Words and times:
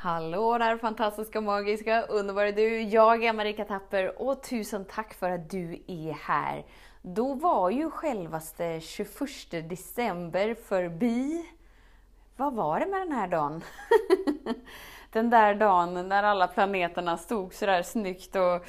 Hallå 0.00 0.58
där 0.58 0.76
fantastiska, 0.76 1.40
magiska, 1.40 2.02
underbara 2.02 2.52
du! 2.52 2.82
Jag 2.82 3.24
är 3.24 3.32
Marika 3.32 3.64
Tapper 3.64 4.22
och 4.22 4.42
tusen 4.42 4.84
tack 4.84 5.14
för 5.14 5.30
att 5.30 5.50
du 5.50 5.82
är 5.86 6.12
här. 6.12 6.64
Då 7.02 7.34
var 7.34 7.70
ju 7.70 7.90
självaste 7.90 8.80
21 8.80 9.68
december 9.68 10.54
förbi. 10.54 11.46
Vad 12.36 12.54
var 12.54 12.80
det 12.80 12.86
med 12.86 13.00
den 13.00 13.12
här 13.12 13.28
dagen? 13.28 13.64
den 15.12 15.30
där 15.30 15.54
dagen 15.54 16.08
när 16.08 16.22
alla 16.22 16.46
planeterna 16.46 17.16
stod 17.16 17.54
sådär 17.54 17.82
snyggt 17.82 18.36
och 18.36 18.66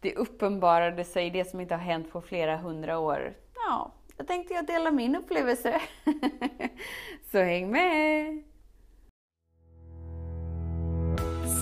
det 0.00 0.14
uppenbarade 0.14 1.04
sig 1.04 1.30
det 1.30 1.44
som 1.44 1.60
inte 1.60 1.74
har 1.74 1.82
hänt 1.82 2.12
på 2.12 2.20
flera 2.20 2.56
hundra 2.56 2.98
år. 2.98 3.34
Ja, 3.54 3.92
då 4.16 4.24
tänkte 4.24 4.54
jag 4.54 4.66
dela 4.66 4.90
min 4.90 5.16
upplevelse. 5.16 5.80
Så 7.30 7.38
häng 7.38 7.70
med! 7.70 8.45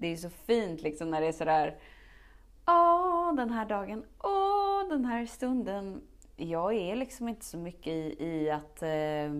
Det 0.00 0.06
är 0.06 0.16
så 0.16 0.30
fint 0.30 0.82
liksom 0.82 1.10
när 1.10 1.20
det 1.20 1.26
är 1.26 1.32
sådär, 1.32 1.78
åh 2.66 3.34
den 3.34 3.50
här 3.50 3.66
dagen, 3.66 4.04
åh 4.18 4.88
den 4.88 5.04
här 5.04 5.26
stunden. 5.26 6.00
Jag 6.36 6.74
är 6.74 6.96
liksom 6.96 7.28
inte 7.28 7.44
så 7.44 7.58
mycket 7.58 7.92
i, 7.92 8.16
i 8.24 8.50
att 8.50 8.82
eh, 8.82 9.32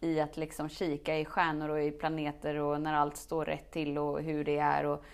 i 0.00 0.20
att 0.20 0.36
liksom 0.36 0.68
kika 0.68 1.18
i 1.18 1.24
stjärnor 1.24 1.68
och 1.68 1.82
i 1.82 1.90
planeter 1.90 2.56
och 2.56 2.80
när 2.80 2.94
allt 2.94 3.16
står 3.16 3.44
rätt 3.44 3.70
till 3.70 3.98
och 3.98 4.22
hur 4.22 4.44
det 4.44 4.58
är. 4.58 4.84
Och, 4.84 5.04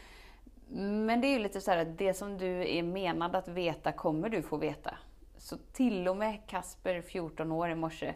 men 1.06 1.20
det 1.20 1.26
är 1.26 1.32
ju 1.32 1.38
lite 1.38 1.60
så 1.60 1.70
här 1.70 1.78
att 1.78 1.98
det 1.98 2.14
som 2.14 2.38
du 2.38 2.68
är 2.78 2.82
menad 2.82 3.36
att 3.36 3.48
veta 3.48 3.92
kommer 3.92 4.28
du 4.28 4.42
få 4.42 4.56
veta. 4.56 4.94
Så 5.38 5.56
till 5.72 6.08
och 6.08 6.16
med 6.16 6.46
Kasper, 6.46 7.02
14 7.02 7.52
år 7.52 7.70
i 7.70 7.74
morse, 7.74 8.14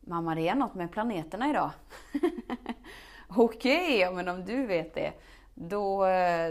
mamma 0.00 0.34
det 0.34 0.48
är 0.48 0.54
något 0.54 0.74
med 0.74 0.92
planeterna 0.92 1.50
idag. 1.50 1.70
Okej, 3.28 4.06
okay, 4.06 4.14
men 4.16 4.28
om 4.28 4.44
du 4.44 4.66
vet 4.66 4.94
det, 4.94 5.12
då, 5.58 6.06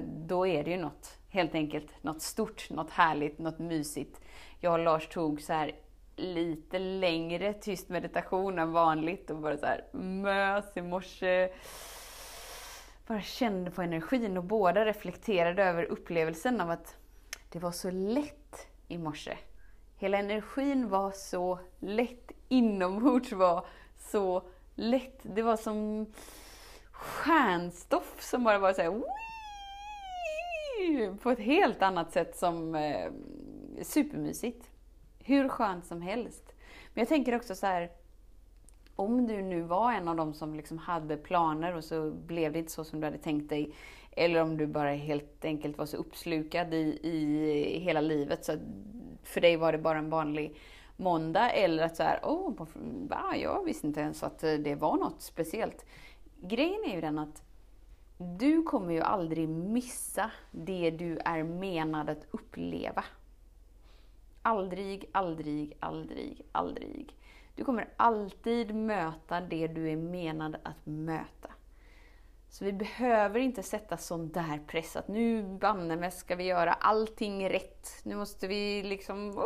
då 0.06 0.48
är 0.48 0.64
det 0.64 0.72
ju 0.72 0.78
något. 0.78 1.18
Helt 1.30 1.56
enkelt 1.56 2.04
något 2.04 2.22
stort, 2.22 2.70
något 2.70 2.92
härligt, 2.92 3.40
något 3.40 3.60
mysigt. 3.60 4.22
Jag 4.60 4.74
och 4.74 4.80
Lars 4.80 5.08
tog 5.08 5.42
så 5.42 5.54
här 5.54 5.72
lite 6.16 6.80
längre 6.80 7.54
tyst 7.54 7.90
meditation 7.90 8.60
än 8.60 8.72
vanligt 8.72 9.30
och 9.30 9.38
bara 9.38 9.58
så 9.58 9.66
här 9.66 9.86
mös 9.94 10.78
i 10.78 10.82
morse. 10.82 11.50
Bara 13.08 13.22
kände 13.22 13.72
på 13.72 13.82
energin 13.82 14.38
och 14.38 14.44
båda 14.44 14.86
reflekterade 14.86 15.64
över 15.64 15.84
upplevelsen 15.84 16.62
av 16.62 16.72
att 16.72 16.96
det 17.52 17.60
var 17.60 17.72
så 17.72 17.92
lätt 17.92 18.68
i 18.88 18.98
morse. 18.98 19.38
Hela 19.98 20.18
energin 20.18 20.90
var 20.90 21.12
så 21.12 21.60
lätt, 21.80 22.32
inombords 22.48 23.32
var 23.32 23.66
så 23.98 24.44
lätt. 24.76 25.20
Det 25.22 25.42
var 25.42 25.58
som 25.58 26.06
stjärnstoff 27.26 28.22
som 28.22 28.44
bara 28.44 28.60
var 28.60 28.74
så 28.74 28.82
här, 28.82 29.02
på 31.18 31.32
ett 31.32 31.40
helt 31.40 31.82
annat 31.82 32.12
sätt 32.12 32.38
som 32.38 32.76
eh, 32.76 33.12
supermysigt. 33.82 34.70
Hur 35.20 35.50
skönt 35.50 35.86
som 35.86 36.02
helst. 36.02 36.54
Men 36.94 37.02
jag 37.02 37.08
tänker 37.08 37.36
också 37.36 37.56
så 37.56 37.66
här, 37.66 37.92
om 38.96 39.28
du 39.28 39.42
nu 39.42 39.62
var 39.62 39.92
en 39.92 40.08
av 40.08 40.16
dem 40.16 40.34
som 40.34 40.56
liksom 40.56 40.78
hade 40.78 41.18
planer 41.18 41.76
och 41.76 41.84
så 41.84 42.12
blev 42.12 42.54
det 42.54 42.60
inte 42.60 42.72
så 42.72 42.84
som 42.84 43.00
du 43.00 43.08
hade 43.08 43.18
tänkt 43.18 43.50
dig. 43.50 43.76
Eller 44.12 44.42
om 44.42 44.58
du 44.58 44.68
bara 44.68 44.92
helt 44.92 45.46
enkelt 45.46 45.78
var 45.78 45.86
så 45.86 45.98
uppslukad 45.98 46.74
i, 46.74 47.00
i 47.04 47.80
hela 47.80 48.02
livet 48.02 48.46
så 48.46 48.52
att 48.52 48.60
för 49.24 49.42
dig 49.42 49.58
var 49.58 49.72
det 49.72 49.78
bara 49.78 49.98
en 49.98 50.10
vanlig 50.10 50.56
måndag. 50.98 51.52
Eller 51.52 51.84
att 51.84 51.96
så 51.96 52.04
här, 52.04 52.20
oh, 52.24 52.68
jag 53.36 53.64
visste 53.66 53.88
inte 53.88 54.00
ens 54.00 54.24
att 54.24 54.44
eh, 54.44 54.54
det 54.54 54.76
var 54.76 54.98
något 54.98 55.22
speciellt. 55.22 55.86
Grejen 56.42 56.84
är 56.86 56.96
ju 56.96 57.02
den 57.02 57.20
att 57.20 57.44
du 58.18 58.64
kommer 58.64 58.94
ju 58.94 59.02
aldrig 59.02 59.50
missa 59.50 60.32
det 60.52 60.92
du 60.92 61.18
är 61.18 61.44
menad 61.44 62.10
att 62.10 62.26
uppleva. 62.32 63.04
Aldrig, 64.42 65.10
aldrig, 65.12 65.78
aldrig, 65.80 66.46
aldrig. 66.52 67.16
Du 67.56 67.64
kommer 67.64 67.88
alltid 67.98 68.76
möta 68.76 69.42
det 69.42 69.68
du 69.68 69.90
är 69.90 69.98
menad 69.98 70.56
att 70.64 70.86
möta. 70.86 71.50
Så 72.50 72.66
vi 72.66 72.74
behöver 72.74 73.40
inte 73.40 73.64
sätta 73.64 73.98
sån 73.98 74.32
där 74.32 74.60
press 74.68 74.96
att 74.96 75.08
nu 75.08 75.44
banne 75.44 75.96
mig 75.96 76.12
ska 76.12 76.36
vi 76.36 76.44
göra 76.44 76.74
allting 76.74 77.50
rätt. 77.50 77.90
Nu 78.04 78.16
måste 78.16 78.48
vi 78.48 78.84
liksom... 78.84 79.30
Uh, 79.30 79.44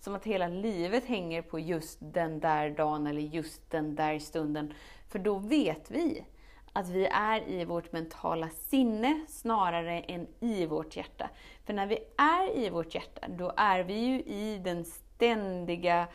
som 0.00 0.14
att 0.14 0.24
hela 0.24 0.48
livet 0.48 1.04
hänger 1.04 1.42
på 1.42 1.58
just 1.58 1.98
den 2.00 2.40
där 2.40 2.70
dagen 2.70 3.06
eller 3.06 3.20
just 3.20 3.70
den 3.70 3.94
där 3.94 4.18
stunden. 4.18 4.74
För 5.08 5.18
då 5.18 5.38
vet 5.38 5.90
vi 5.90 6.24
att 6.72 6.88
vi 6.88 7.06
är 7.06 7.48
i 7.48 7.64
vårt 7.64 7.92
mentala 7.92 8.48
sinne 8.48 9.24
snarare 9.28 10.00
än 10.00 10.26
i 10.40 10.66
vårt 10.66 10.96
hjärta. 10.96 11.30
För 11.64 11.72
när 11.72 11.86
vi 11.86 11.98
är 12.16 12.56
i 12.56 12.70
vårt 12.70 12.94
hjärta, 12.94 13.28
då 13.28 13.52
är 13.56 13.82
vi 13.82 13.94
ju 13.94 14.22
i 14.22 14.60
den 14.64 14.84
ständiga 14.84 16.08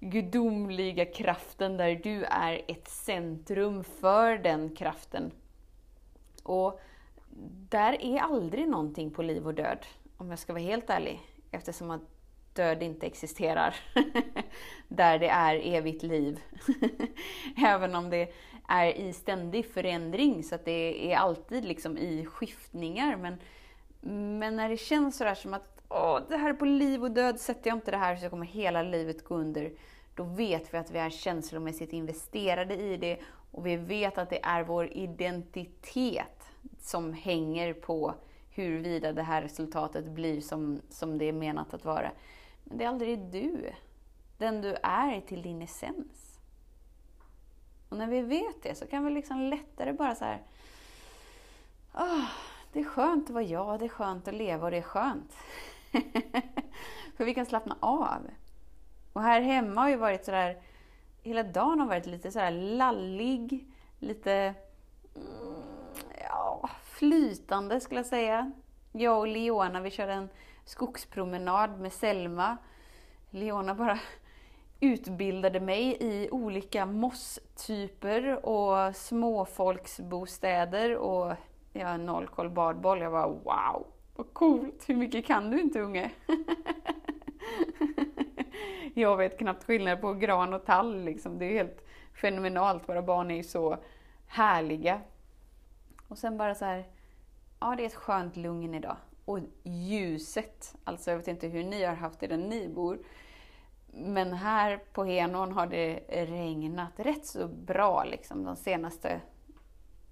gudomliga 0.00 1.04
kraften 1.04 1.76
där 1.76 1.94
du 1.94 2.24
är 2.24 2.62
ett 2.68 2.88
centrum 2.88 3.84
för 3.84 4.38
den 4.38 4.76
kraften. 4.76 5.30
Och 6.42 6.80
där 7.70 8.02
är 8.04 8.18
aldrig 8.18 8.68
någonting 8.68 9.10
på 9.10 9.22
liv 9.22 9.46
och 9.46 9.54
död, 9.54 9.86
om 10.16 10.30
jag 10.30 10.38
ska 10.38 10.52
vara 10.52 10.62
helt 10.62 10.90
ärlig. 10.90 11.20
Eftersom 11.50 11.90
att 11.90 12.17
död 12.58 12.82
inte 12.82 13.06
existerar. 13.06 13.74
där 14.88 15.18
det 15.18 15.28
är 15.28 15.74
evigt 15.76 16.02
liv. 16.02 16.40
Även 17.56 17.94
om 17.94 18.10
det 18.10 18.32
är 18.68 18.98
i 18.98 19.12
ständig 19.12 19.72
förändring, 19.72 20.44
så 20.44 20.54
att 20.54 20.64
det 20.64 21.12
är 21.12 21.16
alltid 21.16 21.64
liksom 21.64 21.98
i 21.98 22.26
skiftningar. 22.26 23.16
Men, 23.16 23.36
men 24.38 24.56
när 24.56 24.68
det 24.68 24.76
känns 24.76 25.16
sådär 25.16 25.34
som 25.34 25.54
att 25.54 25.74
Åh, 25.90 26.20
det 26.28 26.36
här 26.36 26.50
är 26.50 26.54
på 26.54 26.64
liv 26.64 27.04
och 27.04 27.10
död, 27.10 27.40
sätter 27.40 27.70
jag 27.70 27.76
inte 27.76 27.90
det 27.90 27.96
här 27.96 28.16
så 28.16 28.30
kommer 28.30 28.46
hela 28.46 28.82
livet 28.82 29.24
gå 29.24 29.34
under. 29.34 29.72
Då 30.14 30.22
vet 30.22 30.74
vi 30.74 30.78
att 30.78 30.90
vi 30.90 30.98
är 30.98 31.10
känslomässigt 31.10 31.92
investerade 31.92 32.74
i 32.74 32.96
det 32.96 33.18
och 33.50 33.66
vi 33.66 33.76
vet 33.76 34.18
att 34.18 34.30
det 34.30 34.44
är 34.44 34.62
vår 34.62 34.92
identitet 34.92 36.44
som 36.80 37.12
hänger 37.12 37.72
på 37.72 38.14
huruvida 38.50 39.12
det 39.12 39.22
här 39.22 39.42
resultatet 39.42 40.08
blir 40.08 40.40
som, 40.40 40.80
som 40.90 41.18
det 41.18 41.24
är 41.24 41.32
menat 41.32 41.74
att 41.74 41.84
vara. 41.84 42.10
Men 42.68 42.78
det 42.78 42.84
är 42.84 42.88
aldrig 42.88 43.18
du. 43.18 43.70
Den 44.38 44.60
du 44.60 44.76
är 44.82 45.20
till 45.20 45.42
din 45.42 45.62
essens. 45.62 46.40
Och 47.88 47.96
när 47.96 48.06
vi 48.06 48.22
vet 48.22 48.62
det 48.62 48.74
så 48.74 48.86
kan 48.86 49.04
vi 49.04 49.10
liksom 49.10 49.40
lättare 49.40 49.92
bara 49.92 50.14
så 50.14 50.24
här... 50.24 50.42
Oh, 51.94 52.24
det 52.72 52.80
är 52.80 52.84
skönt 52.84 53.24
att 53.24 53.30
vara 53.30 53.44
jag, 53.44 53.78
det 53.78 53.84
är 53.84 53.88
skönt 53.88 54.28
att 54.28 54.34
leva 54.34 54.64
och 54.64 54.70
det 54.70 54.76
är 54.76 54.82
skönt. 54.82 55.32
För 57.16 57.24
vi 57.24 57.34
kan 57.34 57.46
slappna 57.46 57.76
av. 57.80 58.30
Och 59.12 59.22
här 59.22 59.40
hemma 59.40 59.80
har 59.80 59.88
ju 59.88 59.96
varit 59.96 60.24
sådär... 60.24 60.62
Hela 61.22 61.42
dagen 61.42 61.80
har 61.80 61.86
varit 61.86 62.06
lite 62.06 62.30
sådär 62.30 62.50
lallig, 62.50 63.66
lite... 63.98 64.54
Mm, 65.14 65.62
ja, 66.20 66.70
flytande 66.84 67.80
skulle 67.80 68.00
jag 68.00 68.06
säga. 68.06 68.52
Jag 68.92 69.18
och 69.18 69.28
Leona, 69.28 69.80
vi 69.80 69.90
körde 69.90 70.12
en 70.12 70.28
skogspromenad 70.68 71.80
med 71.80 71.92
Selma. 71.92 72.56
Leona 73.30 73.74
bara 73.74 73.98
utbildade 74.80 75.60
mig 75.60 75.96
i 76.00 76.30
olika 76.30 76.86
mosstyper 76.86 78.46
och 78.46 78.96
småfolksbostäder 78.96 80.96
och 80.96 81.34
jag 81.72 81.86
har 81.86 81.98
noll 81.98 82.26
koll 82.26 82.50
badboll. 82.50 83.00
Jag 83.00 83.12
bara 83.12 83.28
wow, 83.28 83.86
vad 84.16 84.32
coolt! 84.32 84.88
Hur 84.88 84.96
mycket 84.96 85.26
kan 85.26 85.50
du 85.50 85.60
inte 85.60 85.80
unge? 85.80 86.10
jag 88.94 89.16
vet 89.16 89.38
knappt 89.38 89.64
skillnad 89.64 90.00
på 90.00 90.14
gran 90.14 90.54
och 90.54 90.64
tall 90.64 91.04
liksom. 91.04 91.38
Det 91.38 91.44
är 91.44 91.52
helt 91.52 91.84
fenomenalt. 92.20 92.88
Våra 92.88 93.02
barn 93.02 93.30
är 93.30 93.36
ju 93.36 93.44
så 93.44 93.78
härliga. 94.26 95.00
Och 96.08 96.18
sen 96.18 96.36
bara 96.36 96.54
så 96.54 96.64
här, 96.64 96.84
ja 97.60 97.74
det 97.76 97.82
är 97.82 97.86
ett 97.86 97.94
skönt 97.94 98.36
lugn 98.36 98.74
idag 98.74 98.96
och 99.28 99.40
ljuset. 99.62 100.74
Alltså 100.84 101.10
jag 101.10 101.18
vet 101.18 101.28
inte 101.28 101.48
hur 101.48 101.64
ni 101.64 101.84
har 101.84 101.94
haft 101.94 102.20
det 102.20 102.26
där 102.26 102.36
ni 102.36 102.68
bor. 102.68 102.98
Men 103.86 104.32
här 104.32 104.80
på 104.92 105.04
Henån 105.04 105.52
har 105.52 105.66
det 105.66 106.00
regnat 106.08 106.92
rätt 106.96 107.26
så 107.26 107.48
bra 107.48 108.04
liksom 108.04 108.44
de 108.44 108.56
senaste 108.56 109.20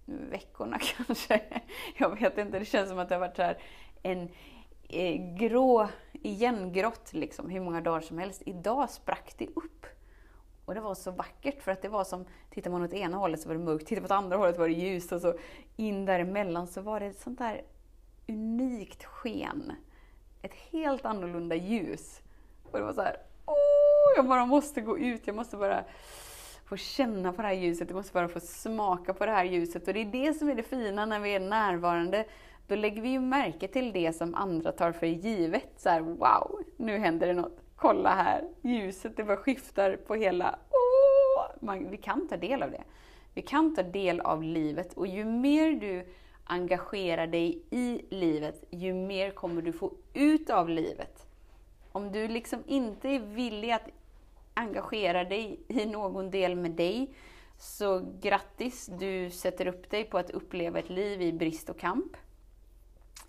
veckorna 0.04 0.78
kanske. 0.96 1.42
Jag 1.96 2.20
vet 2.20 2.38
inte, 2.38 2.58
det 2.58 2.64
känns 2.64 2.88
som 2.88 2.98
att 2.98 3.08
det 3.08 3.14
har 3.14 3.20
varit 3.20 3.36
så 3.36 3.42
här 3.42 3.58
en 4.02 4.28
eh, 4.88 5.36
grå, 5.36 5.88
igengrått 6.12 7.12
liksom, 7.12 7.50
hur 7.50 7.60
många 7.60 7.80
dagar 7.80 8.00
som 8.00 8.19
helst. 8.19 8.42
Idag 8.46 8.90
sprack 8.90 9.34
det 9.38 9.46
upp. 9.46 9.86
Och 10.64 10.74
det 10.74 10.80
var 10.80 10.94
så 10.94 11.10
vackert 11.10 11.62
för 11.62 11.72
att 11.72 11.82
det 11.82 11.88
var 11.88 12.04
som, 12.04 12.24
tittar 12.50 12.70
man 12.70 12.82
åt 12.82 12.92
ena 12.92 13.16
hållet 13.16 13.40
så 13.40 13.48
var 13.48 13.56
det 13.56 13.64
mörkt, 13.64 13.86
tittar 13.86 14.02
man 14.02 14.06
åt 14.06 14.24
andra 14.24 14.36
hållet 14.36 14.58
var 14.58 14.69
det 14.69 14.74
ljust 14.74 15.12
och 15.12 15.20
så 15.20 15.34
in 15.76 16.04
däremellan 16.04 16.66
så 16.66 16.80
var 16.80 17.00
det 17.00 17.12
sånt 17.12 17.38
där 17.38 17.62
unikt 18.28 19.05
sken. 19.05 19.73
Ett 20.43 20.55
helt 20.55 21.05
annorlunda 21.05 21.55
ljus. 21.55 22.20
Och 22.64 22.78
det 22.78 22.84
var 22.84 22.93
så 22.93 23.02
här, 23.02 23.17
åh, 23.46 24.17
jag 24.17 24.28
bara 24.28 24.46
måste 24.46 24.81
gå 24.81 24.99
ut, 24.99 25.26
jag 25.26 25.37
måste 25.37 25.56
bara 25.56 25.84
få 26.64 26.76
känna 26.76 27.32
på 27.32 27.43
det 27.43 27.49
här 27.49 27.55
ljuset, 27.55 27.90
jag 27.90 27.96
måste 27.96 28.12
bara 28.12 28.28
få 28.28 28.40
smaka 28.40 29.14
på 29.14 29.26
det 29.26 29.32
här 29.32 29.44
ljuset. 29.44 29.88
Och 29.88 29.94
det 29.94 30.00
är 30.00 30.05
det 30.05 30.34
som 30.34 30.49
är 30.49 30.55
det 30.55 30.62
fina 30.62 31.06
när 31.06 31.20
vi 31.20 31.34
är 31.34 31.40
närvarande. 31.40 32.25
Då 32.67 32.75
lägger 32.75 33.02
vi 33.02 33.08
ju 33.08 33.20
märke 33.20 33.69
till 33.69 33.93
det 33.93 34.12
som 34.12 34.34
andra 34.34 34.72
tar 34.72 34.93
för 34.93 35.06
givet. 35.06 35.72
Så 35.76 35.88
här, 35.88 36.00
wow, 36.00 36.62
nu 36.76 36.99
händer 36.99 37.26
det 37.26 37.32
något. 37.32 37.61
Kolla 37.76 38.14
här, 38.14 38.44
ljuset 38.62 39.17
det 39.17 39.25
bara 39.25 39.37
skiftar 39.37 39.96
på 39.96 40.14
hela... 40.14 40.58
Åh! 40.70 41.56
Man, 41.61 41.90
vi 41.90 41.96
kan 41.96 42.29
ta 42.29 42.37
del 42.37 42.62
av 42.62 42.70
det. 42.70 42.82
Vi 43.34 43.43
kan 43.43 43.75
ta 43.75 43.82
del 43.82 44.20
av 44.20 44.43
livet 44.43 44.93
och 44.93 45.06
ju 45.06 45.25
mer 45.25 45.70
du 45.70 46.06
engagerar 46.46 47.26
dig 47.26 47.62
i 47.70 48.04
livet, 48.10 48.64
ju 48.70 48.94
mer 48.94 49.31
kommer 49.31 49.62
du 49.62 49.72
få 49.72 49.93
ut 50.14 50.50
av 50.50 50.69
livet. 50.69 51.26
Om 51.93 52.12
du 52.12 52.28
liksom 52.28 52.62
inte 52.66 53.08
är 53.08 53.20
villig 53.20 53.70
att 53.70 53.88
engagera 54.54 55.25
dig 55.25 55.60
i 55.69 55.87
någon 55.87 56.31
del 56.31 56.56
med 56.56 56.70
dig, 56.70 57.14
så 57.58 58.12
grattis, 58.20 58.90
du 58.98 59.31
sätter 59.31 59.66
upp 59.66 59.90
dig 59.90 60.04
på 60.04 60.19
att 60.19 60.31
uppleva 60.31 60.78
ett 60.78 60.90
liv 60.90 61.22
i 61.22 61.32
brist 61.32 61.70
och 61.70 61.78
kamp. 61.78 62.16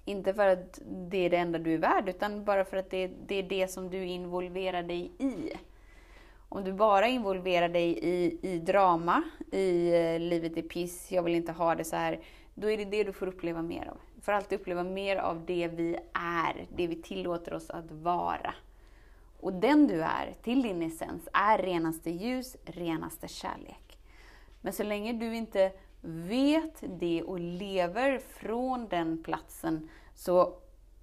Inte 0.06 0.34
för 0.34 0.48
att 0.48 0.80
det 0.86 1.18
är 1.18 1.30
det 1.30 1.38
enda 1.38 1.60
du 1.60 1.74
är 1.74 1.78
värd, 1.78 2.10
utan 2.10 2.46
bara 2.46 2.66
för 2.66 2.78
att 2.78 2.90
det, 2.90 3.08
det 3.28 3.36
är 3.36 3.44
det 3.44 3.68
som 3.68 3.90
du 3.90 4.06
involverar 4.06 4.84
dig 4.84 5.12
i. 5.20 5.52
Om 6.50 6.64
du 6.64 6.74
bara 6.74 7.08
involverar 7.08 7.70
dig 7.70 8.00
i, 8.02 8.40
i 8.42 8.60
drama, 8.60 9.24
i 9.52 9.94
eh, 9.96 10.20
livet 10.20 10.58
är 10.58 10.62
piss, 10.62 11.12
jag 11.12 11.24
vill 11.24 11.36
inte 11.36 11.52
ha 11.52 11.76
det 11.76 11.84
så 11.84 11.96
här, 11.96 12.20
då 12.60 12.72
är 12.72 12.78
det 12.78 12.86
det 12.86 13.04
du 13.04 13.14
får 13.14 13.28
uppleva 13.28 13.62
mer 13.62 13.88
av. 13.88 13.98
Du 14.16 14.22
får 14.22 14.32
alltid 14.32 14.60
uppleva 14.60 14.84
mer 14.84 15.16
av 15.16 15.46
det 15.46 15.68
vi 15.68 15.98
är, 16.14 16.68
det 16.76 16.88
vi 16.88 17.02
tillåter 17.02 17.54
oss 17.54 17.70
att 17.70 17.92
vara. 17.92 18.54
Och 19.40 19.54
den 19.54 19.88
du 19.88 20.02
är, 20.02 20.34
till 20.42 20.62
din 20.62 20.82
essens, 20.82 21.28
är 21.34 21.58
renaste 21.58 22.12
ljus, 22.12 22.58
renaste 22.66 23.28
kärlek. 23.28 23.98
Men 24.62 24.74
så 24.74 24.84
länge 24.84 25.14
du 25.14 25.36
inte 25.36 25.72
vet 26.02 26.84
det 27.00 27.24
och 27.24 27.40
lever 27.40 28.20
från 28.20 28.88
den 28.88 29.24
platsen 29.24 29.90
så 30.16 30.54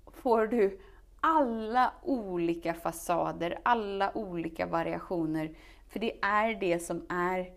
får 0.07 0.47
du 0.47 0.81
alla 1.21 1.93
olika 2.03 2.75
fasader, 2.75 3.59
alla 3.63 4.17
olika 4.17 4.67
variationer. 4.67 5.55
För 5.89 6.01
det 6.01 6.19
är 6.23 6.55
det 6.55 6.79
som 6.79 7.07
är 7.09 7.53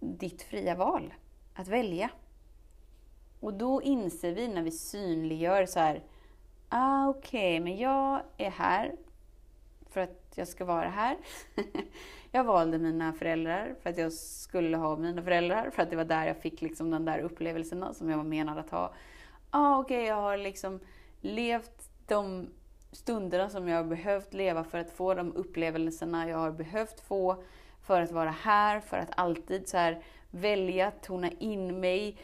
ditt 0.00 0.42
fria 0.42 0.74
val, 0.74 1.14
att 1.54 1.68
välja. 1.68 2.10
Och 3.44 3.54
då 3.54 3.82
inser 3.82 4.32
vi 4.32 4.48
när 4.48 4.62
vi 4.62 4.70
synliggör 4.70 5.66
så 5.66 5.80
här, 5.80 6.02
ah, 6.68 7.08
okej, 7.08 7.58
okay, 7.58 7.60
men 7.60 7.76
jag 7.76 8.22
är 8.36 8.50
här 8.50 8.92
för 9.90 10.00
att 10.00 10.32
jag 10.34 10.48
ska 10.48 10.64
vara 10.64 10.88
här. 10.88 11.16
jag 12.30 12.44
valde 12.44 12.78
mina 12.78 13.12
föräldrar 13.12 13.74
för 13.82 13.90
att 13.90 13.98
jag 13.98 14.12
skulle 14.12 14.76
ha 14.76 14.96
mina 14.96 15.22
föräldrar, 15.22 15.70
för 15.70 15.82
att 15.82 15.90
det 15.90 15.96
var 15.96 16.04
där 16.04 16.26
jag 16.26 16.36
fick 16.36 16.62
liksom 16.62 16.90
den 16.90 17.04
där 17.04 17.18
upplevelserna 17.18 17.94
som 17.94 18.10
jag 18.10 18.16
var 18.16 18.24
menad 18.24 18.58
att 18.58 18.70
ha. 18.70 18.94
Ah, 19.50 19.78
Okej, 19.78 19.96
okay, 19.96 20.08
jag 20.08 20.16
har 20.16 20.36
liksom 20.36 20.80
levt 21.20 21.90
de 22.06 22.46
stunderna 22.92 23.50
som 23.50 23.68
jag 23.68 23.76
har 23.76 23.84
behövt 23.84 24.34
leva 24.34 24.64
för 24.64 24.78
att 24.78 24.90
få 24.90 25.14
de 25.14 25.32
upplevelserna 25.36 26.28
jag 26.28 26.38
har 26.38 26.50
behövt 26.50 27.00
få 27.00 27.42
för 27.82 28.00
att 28.00 28.12
vara 28.12 28.30
här, 28.30 28.80
för 28.80 28.96
att 28.96 29.10
alltid 29.16 29.68
så 29.68 29.76
här 29.76 30.02
välja, 30.30 30.90
tona 30.90 31.30
in 31.30 31.80
mig, 31.80 32.16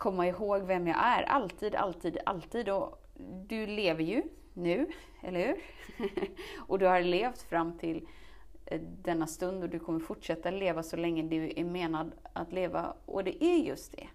komma 0.00 0.26
ihåg 0.26 0.62
vem 0.62 0.86
jag 0.86 0.96
är. 0.98 1.22
Alltid, 1.22 1.74
alltid, 1.74 2.18
alltid. 2.26 2.68
Och 2.68 3.02
du 3.46 3.66
lever 3.66 4.04
ju 4.04 4.22
nu, 4.54 4.86
eller 5.22 5.46
hur? 5.46 5.56
och 6.58 6.78
du 6.78 6.86
har 6.86 7.00
levt 7.00 7.42
fram 7.42 7.78
till 7.78 8.08
eh, 8.66 8.80
denna 8.80 9.26
stund 9.26 9.62
och 9.62 9.68
du 9.68 9.78
kommer 9.78 10.00
fortsätta 10.00 10.50
leva 10.50 10.82
så 10.82 10.96
länge 10.96 11.22
du 11.22 11.52
är 11.56 11.64
menad 11.64 12.12
att 12.32 12.52
leva. 12.52 12.94
Och 13.06 13.24
det 13.24 13.44
är 13.44 13.56
just 13.56 13.92
det. 13.92 14.08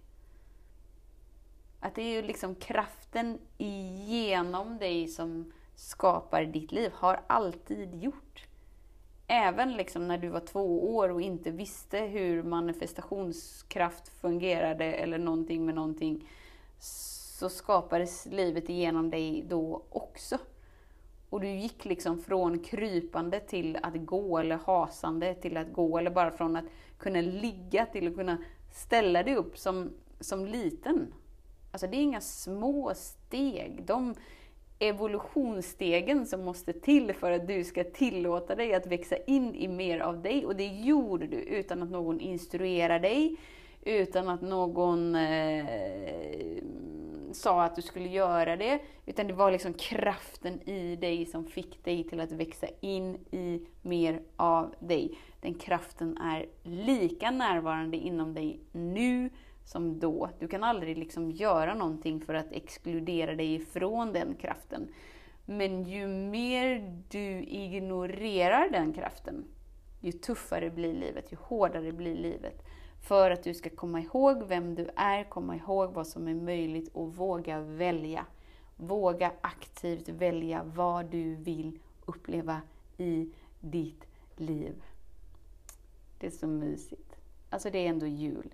Att 1.80 1.96
det 1.96 2.02
är 2.02 2.16
ju 2.16 2.22
liksom 2.22 2.56
kraften 2.56 3.40
igenom 3.58 4.78
dig 4.78 5.08
som 5.08 5.54
skapar 5.76 6.46
ditt 6.46 6.72
liv, 6.72 6.92
har 6.94 7.22
alltid 7.28 8.04
gjort. 8.04 8.45
Även 9.28 9.74
liksom 9.74 10.08
när 10.08 10.18
du 10.18 10.30
var 10.30 10.40
två 10.40 10.96
år 10.96 11.10
och 11.10 11.22
inte 11.22 11.52
visste 11.52 12.00
hur 12.00 12.44
manifestationskraft 12.44 14.08
fungerade 14.08 14.86
eller 14.86 15.18
någonting 15.18 15.66
med 15.66 15.76
någonting, 15.76 16.30
så 16.80 17.50
skapades 17.50 18.26
livet 18.26 18.70
igenom 18.70 19.10
dig 19.10 19.46
då 19.50 19.84
också. 19.90 20.38
Och 21.30 21.42
du 21.42 21.48
gick 21.48 21.86
liksom 21.86 22.22
från 22.22 22.60
krypande 22.60 23.40
till 23.40 23.78
att 23.84 24.06
gå, 24.06 24.38
eller 24.38 24.60
hasande 24.66 25.36
till 25.36 25.58
att 25.58 25.74
gå, 25.74 25.98
eller 25.98 26.12
bara 26.12 26.32
från 26.32 26.56
att 26.56 26.66
kunna 26.98 27.22
ligga 27.22 27.86
till 27.86 28.08
att 28.08 28.16
kunna 28.16 28.38
ställa 28.74 29.24
dig 29.24 29.36
upp 29.36 29.58
som, 29.58 29.94
som 30.20 30.46
liten. 30.46 31.14
Alltså 31.72 31.88
det 31.88 31.98
är 31.98 32.02
inga 32.02 32.22
små 32.22 32.94
steg. 32.96 33.84
De 33.86 34.16
evolutionsstegen 34.80 36.26
som 36.26 36.46
måste 36.46 36.74
till 36.74 37.14
för 37.14 37.32
att 37.32 37.48
du 37.48 37.64
ska 37.64 37.84
tillåta 37.84 38.56
dig 38.56 38.74
att 38.74 38.88
växa 38.88 39.18
in 39.18 39.56
i 39.56 39.68
mer 39.68 40.00
av 40.00 40.22
dig. 40.22 40.46
Och 40.46 40.56
det 40.56 40.68
gjorde 40.68 41.28
du 41.28 41.38
utan 41.38 41.84
att 41.84 41.92
någon 41.92 42.20
instruerar 42.20 43.00
dig, 43.00 43.36
utan 43.82 44.30
att 44.30 44.42
någon 44.42 45.16
eh, 45.16 45.66
sa 47.32 47.64
att 47.64 47.76
du 47.76 47.82
skulle 47.82 48.10
göra 48.10 48.56
det, 48.56 48.80
utan 49.06 49.28
det 49.28 49.34
var 49.34 49.52
liksom 49.52 49.74
kraften 49.74 50.70
i 50.70 50.96
dig 50.96 51.26
som 51.26 51.46
fick 51.46 51.84
dig 51.84 52.04
till 52.04 52.20
att 52.20 52.32
växa 52.32 52.68
in 52.82 53.16
i 53.32 53.62
mer 53.82 54.22
av 54.36 54.76
dig. 54.80 55.18
Den 55.42 55.54
kraften 55.54 56.18
är 56.18 56.46
lika 56.64 57.32
närvarande 57.32 57.98
inom 57.98 58.34
dig 58.34 58.60
nu 58.72 59.30
som 59.66 60.00
då. 60.00 60.30
Du 60.40 60.48
kan 60.48 60.64
aldrig 60.64 60.98
liksom 60.98 61.32
göra 61.32 61.74
någonting 61.74 62.22
för 62.22 62.34
att 62.34 62.52
exkludera 62.52 63.36
dig 63.36 63.56
ifrån 63.56 64.14
den 64.14 64.36
kraften. 64.36 64.88
Men 65.46 65.84
ju 65.84 66.08
mer 66.08 67.02
du 67.10 67.44
ignorerar 67.44 68.70
den 68.70 68.94
kraften, 68.94 69.46
ju 70.00 70.12
tuffare 70.12 70.70
blir 70.70 70.94
livet, 70.94 71.32
ju 71.32 71.38
hårdare 71.42 71.92
blir 71.92 72.16
livet. 72.16 72.66
För 73.08 73.32
att 73.32 73.44
du 73.44 73.54
ska 73.54 73.70
komma 73.70 74.02
ihåg 74.02 74.44
vem 74.44 74.76
du 74.76 74.90
är, 74.96 75.24
komma 75.24 75.56
ihåg 75.56 75.94
vad 75.94 76.08
som 76.08 76.28
är 76.28 76.34
möjligt 76.34 76.90
och 76.94 77.16
våga 77.16 77.60
välja. 77.60 78.26
Våga 78.78 79.32
aktivt 79.42 80.10
välja 80.10 80.64
vad 80.64 81.06
du 81.06 81.36
vill 81.36 81.80
uppleva 82.06 82.62
i 82.98 83.30
ditt 83.60 84.06
liv. 84.36 84.84
Det 86.20 86.28
är 86.28 86.32
så 86.32 86.48
mysigt. 86.48 87.16
Alltså 87.50 87.70
det 87.70 87.86
är 87.86 87.90
ändå 87.90 88.08
jul. 88.08 88.54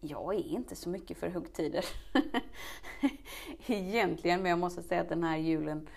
Jag 0.00 0.34
är 0.34 0.48
inte 0.48 0.76
så 0.76 0.88
mycket 0.88 1.18
för 1.18 1.28
högtider. 1.28 1.84
Egentligen, 3.66 4.42
men 4.42 4.50
jag 4.50 4.58
måste 4.58 4.82
säga 4.82 5.00
att 5.00 5.08
den 5.08 5.24
här 5.24 5.36
julen, 5.36 5.88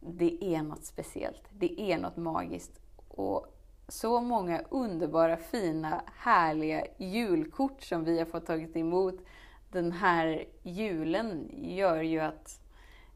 det 0.00 0.44
är 0.54 0.62
något 0.62 0.84
speciellt. 0.84 1.42
Det 1.50 1.80
är 1.80 1.98
något 1.98 2.16
magiskt. 2.16 2.80
Och 3.08 3.46
så 3.88 4.20
många 4.20 4.62
underbara, 4.70 5.36
fina, 5.36 6.02
härliga 6.16 6.86
julkort 6.96 7.82
som 7.82 8.04
vi 8.04 8.18
har 8.18 8.26
fått 8.26 8.46
tagit 8.46 8.76
emot 8.76 9.20
den 9.72 9.92
här 9.92 10.44
julen 10.62 11.50
gör 11.54 12.02
ju 12.02 12.20
att 12.20 12.60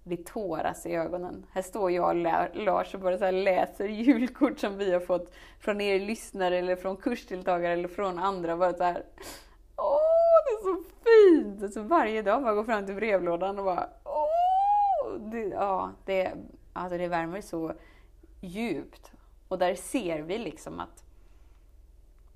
det 0.05 0.27
tåras 0.27 0.87
i 0.87 0.93
ögonen. 0.93 1.47
Här 1.53 1.63
står 1.63 1.91
jag 1.91 2.09
och 2.09 2.55
Lars 2.55 2.95
och 2.95 3.01
bara 3.01 3.19
så 3.19 3.31
läser 3.31 3.89
julkort 3.89 4.59
som 4.59 4.79
vi 4.79 4.93
har 4.93 5.01
fått 5.01 5.35
från 5.59 5.81
er 5.81 6.01
lyssnare 6.01 6.59
eller 6.59 6.77
från 6.77 6.97
kursdeltagare 6.97 7.73
eller 7.73 7.89
från 7.89 8.19
andra. 8.19 8.57
Bara 8.57 8.73
så 8.73 8.85
här, 8.85 9.05
så 11.31 11.59
fint! 11.61 11.75
Så 11.75 11.83
varje 11.83 12.23
dag 12.23 12.43
man 12.43 12.57
går 12.57 12.65
fram 12.65 12.87
till 12.87 12.95
brevlådan 12.95 13.59
och 13.59 13.65
bara 13.65 13.89
Åh! 14.05 15.19
Det, 15.19 15.39
ja, 15.39 15.93
det, 16.05 16.35
alltså 16.73 16.99
det 16.99 17.09
värmer 17.09 17.41
så 17.41 17.73
djupt. 18.41 19.13
Och 19.49 19.59
där 19.59 19.75
ser 19.75 20.23
vi 20.23 20.39
liksom 20.39 20.81
att 20.81 21.05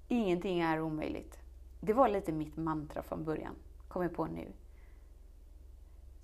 ingenting 0.08 0.60
är 0.60 0.80
omöjligt. 0.80 1.38
Det 1.80 1.92
var 1.92 2.08
lite 2.08 2.32
mitt 2.32 2.56
mantra 2.56 3.02
från 3.02 3.24
början, 3.24 3.54
kom 3.88 4.02
jag 4.02 4.14
på 4.14 4.26
nu. 4.26 4.52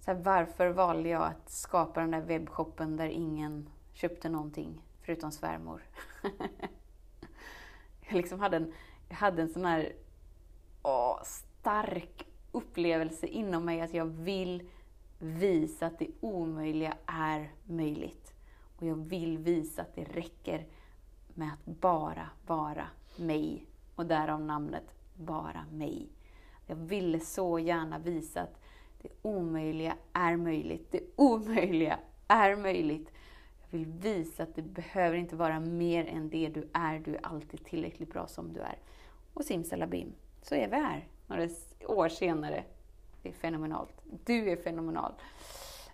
Så 0.01 0.11
här, 0.11 0.19
varför 0.19 0.69
valde 0.69 1.09
jag 1.09 1.23
att 1.23 1.51
skapa 1.51 2.01
den 2.01 2.11
där 2.11 2.21
webbshoppen 2.21 2.97
där 2.97 3.09
ingen 3.09 3.69
köpte 3.93 4.29
någonting 4.29 4.83
förutom 5.03 5.33
svärmor? 5.33 5.83
jag 8.01 8.17
liksom 8.17 8.41
hade 8.41 8.57
en, 8.57 8.73
jag 9.09 9.17
hade 9.17 9.43
en 9.43 9.49
sån 9.49 9.65
här 9.65 9.93
åh, 10.83 11.23
stark 11.23 12.27
upplevelse 12.53 13.27
inom 13.27 13.65
mig 13.65 13.81
att 13.81 13.95
jag 13.95 14.05
vill 14.05 14.63
visa 15.19 15.87
att 15.87 15.99
det 15.99 16.09
omöjliga 16.21 16.97
är 17.07 17.51
möjligt. 17.65 18.35
Och 18.77 18.87
jag 18.87 18.97
vill 18.97 19.39
visa 19.39 19.83
att 19.83 19.95
det 19.95 20.05
räcker 20.05 20.67
med 21.35 21.53
att 21.53 21.65
bara 21.65 22.29
vara 22.47 22.87
mig. 23.17 23.67
Och 23.95 24.07
därav 24.07 24.41
namnet 24.41 24.95
Bara 25.15 25.65
mig. 25.73 26.09
Jag 26.67 26.77
ville 26.77 27.21
så 27.21 27.59
gärna 27.59 27.99
visa 27.99 28.41
att 28.41 28.61
det 29.03 29.09
omöjliga 29.23 29.97
är 30.13 30.37
möjligt. 30.37 30.93
Det 30.93 31.01
omöjliga 31.17 31.99
är 32.29 32.57
möjligt. 32.57 33.13
Jag 33.61 33.79
vill 33.79 33.87
visa 33.87 34.43
att 34.43 34.55
det 34.55 34.63
behöver 34.63 35.17
inte 35.17 35.37
vara 35.37 35.61
mer 35.61 36.07
än 36.07 36.31
det 36.31 36.49
du 36.49 36.69
är. 36.73 36.99
Du 36.99 37.15
är 37.15 37.27
alltid 37.27 37.65
tillräckligt 37.65 38.13
bra 38.13 38.27
som 38.27 38.53
du 38.53 38.61
är. 38.61 38.79
Och 39.35 39.45
simsalabim, 39.45 40.13
så 40.43 40.55
är 40.55 40.69
vi 40.69 40.77
här 40.77 41.09
några 41.31 41.49
år 41.87 42.09
senare. 42.09 42.65
Det 43.23 43.29
är 43.29 43.33
fenomenalt. 43.33 44.03
Du 44.25 44.51
är 44.51 44.57
fenomenal. 44.57 45.13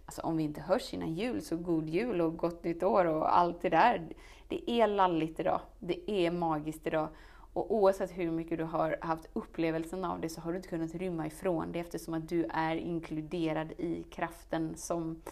Alltså 0.07 0.23
om 0.23 0.37
vi 0.37 0.43
inte 0.43 0.61
hörs 0.61 0.95
innan 0.95 1.15
jul, 1.15 1.43
så 1.43 1.57
god 1.57 1.89
jul 1.89 2.21
och 2.21 2.37
gott 2.37 2.65
nytt 2.65 2.83
år 2.83 3.05
och 3.05 3.39
allt 3.39 3.63
det 3.63 3.69
där. 3.69 4.07
Det 4.49 4.71
är 4.71 4.87
lalligt 4.87 5.41
idag. 5.41 5.61
Det 5.79 6.11
är 6.11 6.31
magiskt 6.31 6.87
idag. 6.87 7.09
Och 7.53 7.75
oavsett 7.75 8.19
hur 8.19 8.31
mycket 8.31 8.59
du 8.59 8.65
har 8.65 8.97
haft 9.01 9.29
upplevelsen 9.33 10.05
av 10.05 10.21
det 10.21 10.29
så 10.29 10.41
har 10.41 10.53
du 10.53 10.57
inte 10.57 10.69
kunnat 10.69 10.95
rymma 10.95 11.27
ifrån 11.27 11.73
det 11.73 11.79
eftersom 11.79 12.15
att 12.15 12.29
du 12.29 12.47
är 12.51 12.77
inkluderad 12.77 13.73
i 13.73 14.03
kraften 14.03 14.77
som 14.77 15.23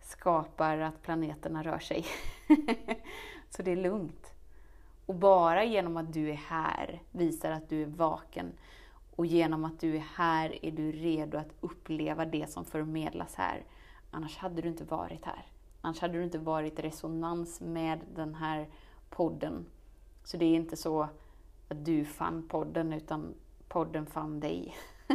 skapar 0.00 0.78
att 0.78 1.02
planeterna 1.02 1.62
rör 1.62 1.78
sig. 1.78 2.06
så 3.50 3.62
det 3.62 3.72
är 3.72 3.76
lugnt. 3.76 4.34
Och 5.06 5.14
bara 5.14 5.64
genom 5.64 5.96
att 5.96 6.12
du 6.12 6.30
är 6.30 6.40
här 6.48 7.02
visar 7.10 7.50
att 7.50 7.68
du 7.68 7.82
är 7.82 7.86
vaken. 7.86 8.52
Och 9.16 9.26
genom 9.26 9.64
att 9.64 9.80
du 9.80 9.96
är 9.96 10.04
här 10.14 10.64
är 10.64 10.70
du 10.70 10.92
redo 10.92 11.38
att 11.38 11.54
uppleva 11.60 12.24
det 12.24 12.50
som 12.50 12.64
förmedlas 12.64 13.34
här. 13.34 13.64
Annars 14.10 14.36
hade 14.36 14.62
du 14.62 14.68
inte 14.68 14.84
varit 14.84 15.24
här. 15.24 15.46
Annars 15.80 16.00
hade 16.00 16.18
du 16.18 16.24
inte 16.24 16.38
varit 16.38 16.78
i 16.78 16.82
resonans 16.82 17.60
med 17.60 18.00
den 18.14 18.34
här 18.34 18.68
podden. 19.10 19.66
Så 20.24 20.36
det 20.36 20.44
är 20.44 20.54
inte 20.54 20.76
så 20.76 21.02
att 21.68 21.84
du 21.84 22.04
fann 22.04 22.48
podden, 22.48 22.92
utan 22.92 23.34
podden 23.68 24.06
fann 24.06 24.40
dig. 24.40 24.76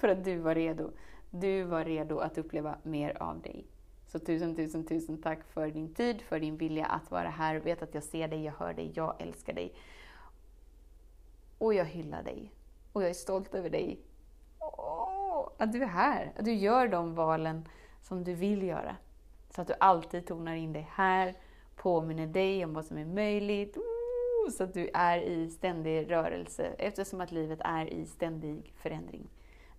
För 0.00 0.08
att 0.08 0.24
du 0.24 0.38
var 0.38 0.54
redo. 0.54 0.90
Du 1.30 1.62
var 1.62 1.84
redo 1.84 2.18
att 2.18 2.38
uppleva 2.38 2.78
mer 2.82 3.22
av 3.22 3.40
dig. 3.40 3.66
Så 4.06 4.18
tusen, 4.18 4.56
tusen, 4.56 4.86
tusen 4.86 5.22
tack 5.22 5.44
för 5.44 5.70
din 5.70 5.94
tid, 5.94 6.22
för 6.22 6.40
din 6.40 6.56
vilja 6.56 6.86
att 6.86 7.10
vara 7.10 7.28
här. 7.28 7.56
Vet 7.56 7.82
att 7.82 7.94
jag 7.94 8.02
ser 8.02 8.28
dig, 8.28 8.44
jag 8.44 8.52
hör 8.52 8.74
dig, 8.74 8.92
jag 8.94 9.14
älskar 9.18 9.52
dig. 9.52 9.74
Och 11.64 11.74
jag 11.74 11.84
hyllar 11.84 12.22
dig. 12.22 12.52
Och 12.92 13.02
jag 13.02 13.10
är 13.10 13.14
stolt 13.14 13.54
över 13.54 13.70
dig. 13.70 14.00
Åh, 14.58 15.48
att 15.58 15.72
du 15.72 15.82
är 15.82 15.86
här, 15.86 16.32
att 16.36 16.44
du 16.44 16.54
gör 16.54 16.88
de 16.88 17.14
valen 17.14 17.68
som 18.02 18.24
du 18.24 18.34
vill 18.34 18.62
göra. 18.62 18.96
Så 19.50 19.60
att 19.60 19.68
du 19.68 19.74
alltid 19.80 20.26
tonar 20.26 20.54
in 20.54 20.72
dig 20.72 20.88
här, 20.92 21.34
påminner 21.76 22.26
dig 22.26 22.64
om 22.64 22.74
vad 22.74 22.84
som 22.84 22.98
är 22.98 23.04
möjligt. 23.04 23.76
Så 24.56 24.64
att 24.64 24.74
du 24.74 24.90
är 24.94 25.18
i 25.18 25.50
ständig 25.50 26.10
rörelse 26.10 26.74
eftersom 26.78 27.20
att 27.20 27.32
livet 27.32 27.60
är 27.64 27.86
i 27.86 28.06
ständig 28.06 28.72
förändring. 28.76 29.30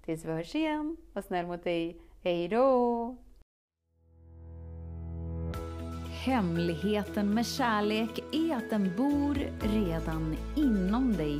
Tills 0.06 0.26
vi 0.26 0.32
hörs 0.32 0.56
igen, 0.56 0.98
var 1.14 1.22
snäll 1.22 1.48
mot 1.48 1.64
dig. 1.64 2.02
Hej 2.24 2.48
då! 2.48 3.16
Hemligheten 6.26 7.34
med 7.34 7.46
kärlek 7.46 8.20
är 8.32 8.56
att 8.56 8.70
den 8.70 8.92
bor 8.98 9.36
redan 9.60 10.36
inom 10.56 11.14
dig. 11.14 11.40